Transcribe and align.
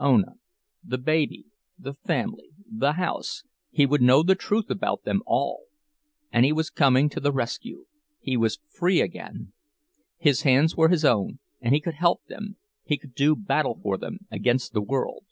Ona—the 0.00 0.96
baby—the 0.96 1.92
family—the 1.92 2.92
house—he 2.94 3.84
would 3.84 4.00
know 4.00 4.22
the 4.22 4.34
truth 4.34 4.70
about 4.70 5.02
them 5.04 5.20
all! 5.26 5.64
And 6.32 6.46
he 6.46 6.52
was 6.54 6.70
coming 6.70 7.10
to 7.10 7.20
the 7.20 7.30
rescue—he 7.30 8.38
was 8.38 8.60
free 8.70 9.02
again! 9.02 9.52
His 10.16 10.44
hands 10.44 10.74
were 10.74 10.88
his 10.88 11.04
own, 11.04 11.40
and 11.60 11.74
he 11.74 11.80
could 11.82 11.96
help 11.96 12.24
them, 12.24 12.56
he 12.84 12.96
could 12.96 13.14
do 13.14 13.36
battle 13.36 13.78
for 13.82 13.98
them 13.98 14.20
against 14.30 14.72
the 14.72 14.80
world. 14.80 15.26